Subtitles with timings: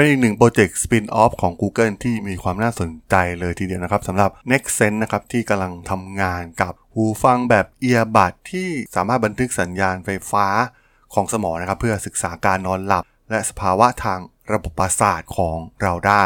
[0.00, 10.46] เป็นอีกหนึ่งโปรเจกต์สปินออฟของ Google ที่มีความน่าสนใจเลยทีเดียวนะครับสำหรับ Nextsense นะครับที่กำลังทำงานกับหูฟังแบบเอียบัดที่สามารถบันทึกสัญญาณไฟฟ้า
[11.14, 14.20] ของสมองนะครับเพื่อศึกษาการนอนหลับ และสภาวะทาง
[14.52, 16.24] ระบบประสาทของเราได้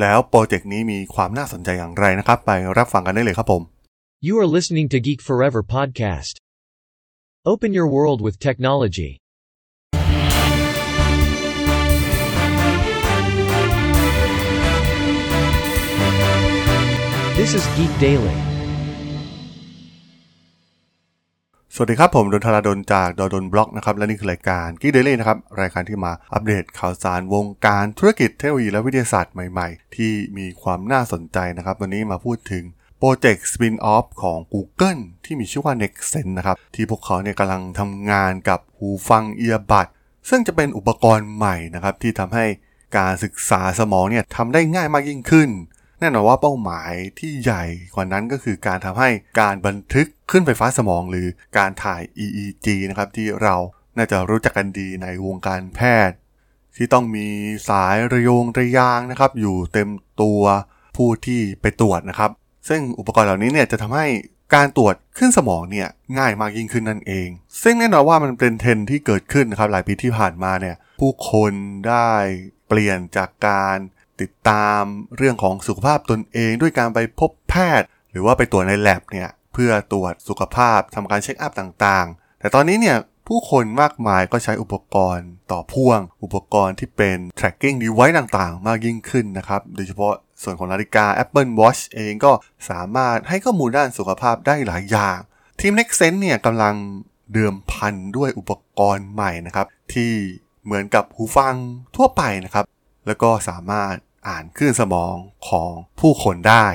[0.00, 3.62] แล้วโปรเจกต์นี้มีความน่าสนใจอย่างไรนะครับ ไปรับฟังกันได้เลยครับผม
[4.26, 6.34] You are listening to Geek Forever podcast.
[7.52, 9.10] Open your world with technology.
[17.48, 18.36] This is Geek Daily.
[21.74, 32.64] สวัสดีครับ ผมดนทราดนจากดดนบล็อกนะครับ และนี่คือรายการ Geek Daily นะครับ รายการที่มาอัปเดตข่าวสารวงการธุรกิจเทคโนโลยีและวิทยาศาสตร์ใหม่ๆ ที่มีความน่าสนใจนะครับ วันนี้มาพูดถึง
[32.98, 39.88] โปรเจกต์ spin-off ของ Google ที่มีชื่อว่า NextSense นะครับ ที่พวกเขาเนี่ยกำลังทำงานกับหูฟัง earbud
[40.28, 42.44] ซึ่งจะเป็นอุปกรณ์ใหม่นะครับที่ทำให้
[42.98, 45.50] การศึกษาสมองเนี่ยทำได้ง่ายมากยิ่งขึ้น
[46.00, 49.08] แน่นอนว่าเป้าหมายที่ใหญ่กว่านั้นก็คือการทำให้
[49.40, 51.26] การบันทึกขึ้นไฟฟ้าสมองหรือ
[51.58, 53.54] การถ่าย EEG นะครับที่เรา
[53.96, 56.16] น่าจะรู้จักกันดีในวงการแพทย์
[56.76, 57.28] ที่ต้องมี
[57.68, 59.88] สายระยงระยางนะครับ อยู่เต็ม
[60.22, 60.42] ตัว
[60.96, 62.30] ผู้ที่ไปตรวจนะครับ
[62.68, 64.06] ซึ่งอุปกรณ์เหล่านี้เนี่ยจะทำให้
[64.54, 67.28] การตรวจขึ้นสมองเนี่ยง่ายมากยิ่งขึ้นนั่นเอง
[67.62, 71.52] ซึ่งแน่นอนว่ามันเป็นเทรนที่เกิดขึ้นนะครับหลายปีที่ผ่านมาเนี่ยผู้คน
[71.88, 72.10] ได้
[72.68, 73.76] เปลี่ยนจากการ
[74.20, 74.82] ติดตาม
[75.16, 82.96] เรื่องของสุขภาพตนเองด้วยการไปพบแพทย์ หรือว่าไปตรวจใน lab เนี่ยเพื่อตรวจสุขภาพทำการเช็คอัพต่างๆ แต่ตอนนี้เนี่ย
[83.28, 92.32] ผู้คนมากมายก็ใช้อุปกรณ์ต่อพ่วง อุปกรณ์ที่เป็น tracking device ต่างๆ มากยิ่งขึ้นนะครับ โดยเฉพาะส่วนของนาฬิกา Apple Watch เองก็
[92.70, 95.18] สามารถให้ข้อมูลด้านสุขภาพได้หลายอย่าง
[95.60, 96.74] ทีม Nexsen เนี่ยกำลัง
[97.32, 100.12] เดิมพันด้วยอุปกรณ์ใหม่นะครับ ที่
[100.64, 101.54] เหมือนกับหูฟัง
[101.96, 102.64] ทั่วไปนะครับ
[103.06, 103.94] แล้วก็สามารถ
[104.28, 105.14] อ่านคลื่นสมอง
[105.48, 106.66] ของผู้คนได้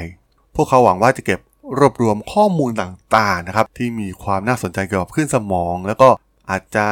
[0.56, 1.40] พวกเขาหวังว่าจะเก็บ
[1.80, 6.10] รวบรวมข้อมูลต่างๆนะครับ ที่มีความน่าสนใจเกี่ยวกับคลื่นสมอง แล้วก็
[6.50, 6.88] อาจจะ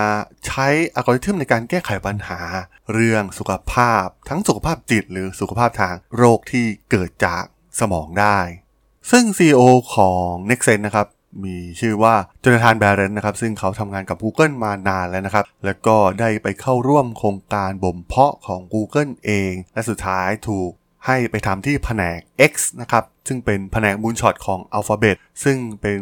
[0.48, 2.40] ใช้อัลกอริทึมในการแก้ไขปัญหา
[2.94, 7.44] เรื่องสุขภาพ ทั้งสุขภาพจิต หรือสุขภาพทางโรคที่เกิดจาก
[7.80, 8.40] สมองได้
[9.12, 9.62] ซึ่ง CEO
[9.96, 11.08] ของ n e x t e n นะครับ
[11.44, 20.72] มีชื่อว่าจนทานแบรนนะครับซึ่งเขาทำงานกับ Google มานานแล้วนะครับ แล้วก็ได้ไปเข้าร่วมโครงการบ่มเพาะของ Google เอง และสุดท้ายถูก
[21.06, 22.20] ให้ไปทำที่แผนก
[22.52, 26.00] X นะครับ ซึ่งเป็นแผนกมูลช็อตของ Alphabet ซึ่งเป็น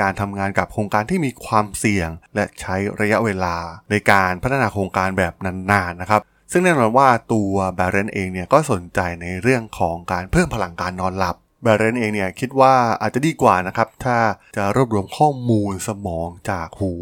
[0.00, 3.56] การทำงานกับโครงการที่มีความเสี่ยง และใช้ระยะเวลา
[3.90, 6.20] ในการพัฒนาโครงการแบบนานๆนะครับ
[6.52, 14.16] ซึ่งแน่นอนว่าตัวแบรนเองเนี่ยก็สนใจในเรื่องของการเพิ่มพลังการนอนหลับ แบรนเองเนี่ยคิดว่าอาจจะดีกว่านะครับ ถ้า
[14.56, 16.92] จะรวบรวมข้อมูลสมองจากหู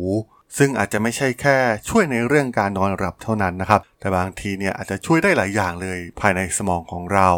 [0.59, 1.57] ซึ่งอาจจะไม่ใช่แค่
[1.89, 7.29] ช่วยในเรื่องการนอนหลับเท่านั้นนะครับ แต่บางทีเนี่ยอาจจะช่วยได้หลายอย่างเลยภายในสมองของเรา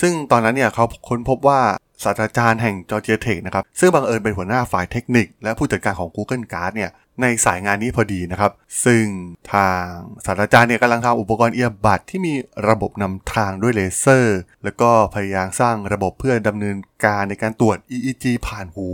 [0.00, 1.60] ซึ่งตอนนั้นเนี่ยเขาค้นพบว่า
[2.04, 6.90] ศาสตราจารย์แห่งจอร์เจียเทคนะครับซึ่งบังเอิญเป็นหัวหน้าฝ่ายเทคนิค และผู้จัดการของ Google Card เนี่ย
[7.22, 8.52] ในสายงานนี้พอดีนะครับ
[8.84, 9.04] ซึ่ง
[9.52, 9.84] ทาง
[10.24, 12.34] ศาสตราจารย์เนี่ยกำลังทำอุปกรณ์เอียบัดที่มี
[12.68, 18.88] ระบบนำทางด้วยเลเซอร์ แล้วก็พยายามสร้างระบบเพื่อดำเนินการในการตรวจ EEG ผ่านหู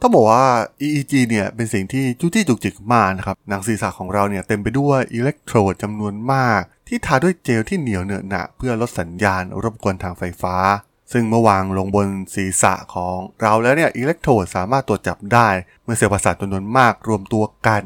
[0.00, 0.46] ต้องบอกว่า
[0.82, 10.56] EEG เนี่ยเป็นสิ่งที่จุจี้จุกจิกมากนะครับ หนังศีรษะของเราเนี่ยเต็มไปด้วยอิเล็กโทรดจำนวนมาก ที่ทาด้วยเจลที่เหนียวเหนอะหนะเพื่อลดสัญญาณรบกวนทางไฟฟ้า
[11.12, 15.48] ซึ่งเมื่อวางลงบนศีรษะของเราแล้วเนี่ยอิเล็กโทรดสามารถตรวจจับได้
[15.84, 17.82] เมื่อเซลล์ประสาทจำนวนมากรวมตัวกัน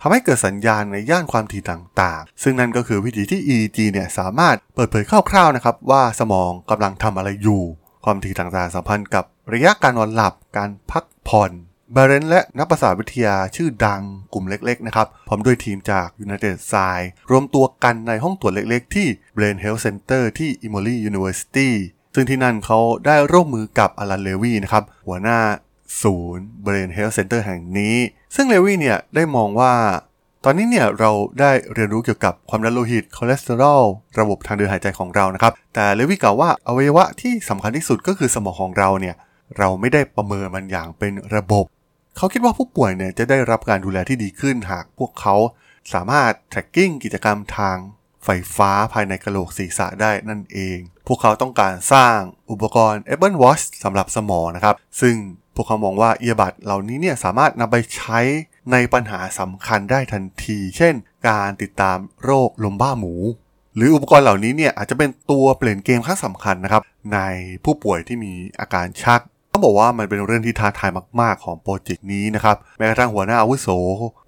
[0.00, 7.62] ทำให้เกิดสัญญาณในย่านความถี่ต่างๆ ซึ่งนั่นก็คือวิธีที่ EEG เนี่ยสามารถเปิดเผยคร่าวๆนะครับว่าสมองกำลังทำอะไรอยู่
[8.04, 11.50] ความถี่ต่างๆสัมพันธ์กับระยะการนอนหลับ การพักผ่อน
[11.94, 16.98] บาเรนและนักประสาทวิทยาชื่อดังกลุ่มเล็กๆนะครับพร้อมด้วยทีมจาก United s i
[17.30, 21.70] รวมตัวกันในห้องตรวจเล็กๆ ที่ Brain Health Center ที่ Emory University
[22.14, 25.38] ซึ่งที่นั่นเขาได้ร่วมมือกับอลันเลวีนะครับหัวหน้า
[26.02, 27.96] ศูนย์ Brain Health Center แห่งนี้
[28.34, 29.74] ซึ่งเลวีเนี่ยได้มองว่า
[30.44, 33.82] ตอนนี้เนี่ยเราได้เรียนรู้เกี่ยวกับความดันโลหิตคอเลสเตอรอล
[34.18, 39.14] ระบบทางเดินหายใจของเรานะครับ แต่เลวีกล่าวว่าอวัยวะที่สำคัญที่สุดก็คือสมองของเราเนี่ย
[39.58, 41.64] เราไม่ได้ประเมินมันอย่างเป็นระบบ
[42.16, 45.34] เขาคิดว่าผู้ป่วยเนี่ยจะได้รับการดูแลที่ดีขึ้นหากพวกเขา
[45.92, 47.76] สามารถ tracking กิจกรรมทาง
[48.24, 52.16] ไฟฟ้าภายในกระโหลกศีรษะได้นั่นเอง พวกเขาต้องการสร้าง
[52.50, 55.16] อุปกรณ์ Apple Watch สำหรับสมองนะครับ ซึ่ง
[55.54, 58.20] พวกเขามองว่าเอียบัดเหล่านี้เนี่ยสามารถนำไปใช้
[58.72, 60.94] ในปัญหาสำคัญได้ทันที เช่น
[61.28, 63.14] การติดตามโรคลมบ้าหมู
[63.76, 66.82] หรืออุปกรณ์เหล่านี้เนี่ยอาจจะเป็นตัวเปลี่ยนเกมครั้งสำคัญนะครับ
[67.14, 67.18] ใน
[67.64, 69.20] ผู้ป่วยที่มีอาการชัก
[69.52, 70.90] ต้องบอกว่ามันเป็นเรื่องที่ท้าทาย
[71.20, 73.68] มากๆของโปรเจกต์นี้นะครับ แม้กระทั่งหัวหน้าอาวุโส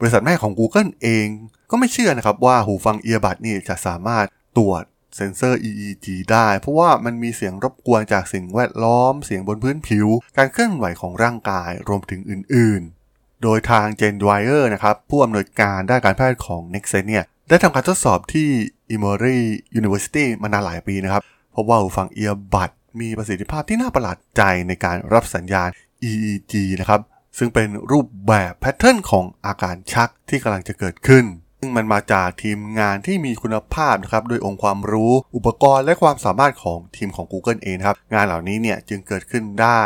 [0.00, 1.26] บริษัทแม่ของ Google เอง
[1.70, 4.26] ก็ไม่เชื่อนะครับว่าหูฟังเอียบัดนี่จะสามารถ
[4.56, 4.82] ตรวจ
[5.16, 18.48] เซ็นเซอร์ EEG ได้ เพราะว่ามันมีเสียงรบกวนจากสิ่งแวดล้อม เสียงบนพื้นผิว การเคลื่อนไหวของร่างกายรวมถึงอื่นๆ โดยทางเจนดวเออร์นะครับผู้อำนวยการด้านการแพทย์ของ n e x e n เนี่ยได้ทำการทดสอบที่
[18.94, 19.38] Emory
[19.78, 21.22] University มานานหลายปีนะครับ
[21.54, 22.70] พบว่าหูฟัง earbud
[23.00, 25.68] มีประสิทธิภาพที่น่าประหลาดใจในการรับสัญญาณ
[26.10, 27.00] EEG นะครับ
[27.38, 31.24] ซึ่งเป็นรูปแบบ pattern ของอาการชักที่กำลังจะเกิดขึ้น
[31.58, 39.82] ซึ่งมันมาจากทีมงานที่มีคุณภาพนะครับ โดยองค์ความรู้ อุปกรณ์และความสามารถของทีมของ Google เองครับ งานเหล่านี้เนี่ยจึงเกิดขึ้นได้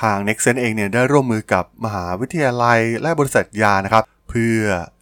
[0.00, 4.60] ทาง n e x e n เองเนี่ยได้ร่วมมือกับมหาวิทยาลัยและบริษัทยานะครับ เพื่อ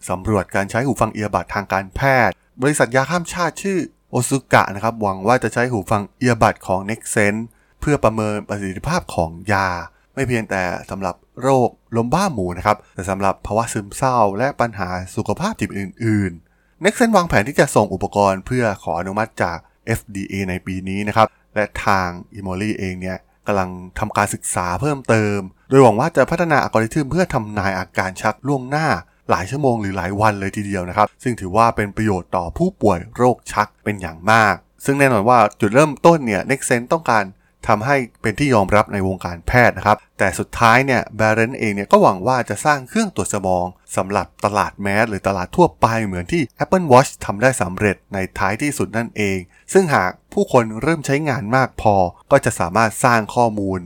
[0.09, 3.79] สำรวจการใช้หูฟังเอียบัดทางการแพทย์ บริษัทยาข้ามชาติชื่อ
[4.13, 7.35] โอซุกะนะครับหวังว่าจะใช้หูฟังเอียบัดของ n e x e n
[7.79, 9.67] เพื่อประเมินประสิทธิภาพของยา
[10.13, 19.57] ไม่เพียงแต่สำหรับโรคลมบ้าหมูนะครับแต่สำหรับภาวะซึมเศร้า และปัญหาสุขภาพจิตอื่นๆ n e x e n วางแผนที่จะส่งอุปกรณ์เพื่อขออนุมัติจาก
[19.99, 22.07] FDA ในปีนี้นะครับและทาง
[22.37, 23.17] e m o l y เองเนี่ย
[23.47, 23.69] กำลัง
[23.99, 25.39] ทำการศึกษาเพิ่มเติม
[25.69, 28.87] โดยหวังว่าจะพัฒนาอัลกอริทึมเพื่อทำนายอาการชักล่วงหน้า
[29.29, 34.55] หลายชั่วโมงหรือหลายวันเลยทีเดียวนะครับ ซึ่งถือว่าเป็นประโยชน์ต่อผู้ป่วยโรคชักเป็นอย่างมาก
[34.85, 37.25] ซึ่งแน่นอนว่าจุดเริ่มต้นเนี่ย n e x e n ต้องการ
[37.67, 43.65] ทำให้เป็นที่ยอมรับในวงการแพทย์นะครับ แต่สุดท้ายเนี่ยแบรนด์เองเนี่ยก็หวังว่าจะสร้างเครื่องตรวจสมอง
[43.95, 49.37] สำหรับตลาดแมสหรือตลาดทั่วไปเหมือนที่ Apple Watch ทำได้สำเร็จในท้ายที่สุดนั่นเอง
[49.73, 51.95] ซึ่งหากผู้คนเริ่มใช้งานมากพอ
[52.31, 53.79] ก็จะสามารถสร้างข้อมูล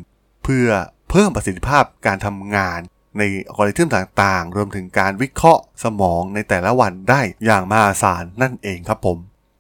[0.44, 0.68] เพื่อ
[1.10, 2.80] เพิ่มประสิทธิภาพการทำงาน
[3.18, 9.18] ในอัลกอริทึมต่างๆ รวมถึงการวิเคราะห์สมองในแต่ละวันได้อย่างมหาศาลนั่นเองครับผม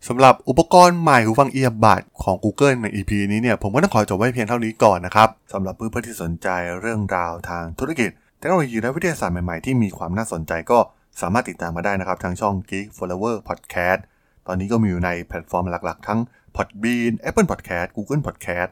[0.07, 6.47] สำหรับอุปกรณ์ใหม่หูฟัง earbud ของ Google ใน EP นี้เนี่ยผมก็ต้องขอจบไว้เพียงเท่านี้ก่อนนะครับสำหรับเพื่อนๆที่สนใจ
[6.81, 8.09] เรื่องราวทางธุรกิจ
[8.39, 10.79] เทคโนโลยีและวิทยาศาสตร์ใหม่ๆ ที่มีความน่าสนใจก็
[11.21, 13.99] สามารถติดตามมาได้นะครับ ทางช่อง Geek Forever Podcast
[14.47, 16.19] ตอนนี้ก็มีอยู่ในแพลตฟอร์มหลักๆ ทั้ง
[16.55, 18.71] Podbean Apple Podcast Google Podcast